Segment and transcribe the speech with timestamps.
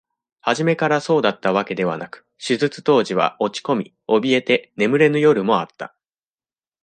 [0.39, 5.93] 初めからそうだったわけではなく、手術当時は、落ち込み、おびえて、眠れぬ夜もあった。